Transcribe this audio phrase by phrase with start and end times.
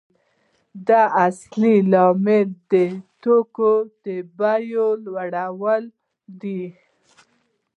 [0.87, 2.73] دا اصلي لامل د
[3.21, 3.71] توکو
[4.03, 4.05] د
[4.37, 5.87] بیې لوړوالی
[6.41, 6.61] دی